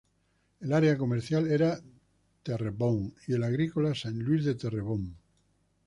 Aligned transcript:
El 0.61 0.73
área 0.73 0.97
comercial 0.97 1.45
era 1.51 1.79
Terrebonne 2.41 3.13
y 3.27 3.33
el 3.33 3.43
agrícola, 3.43 3.93
Saint-Louis 3.93 4.43
de 4.43 4.55
Terrebonne. 4.55 5.13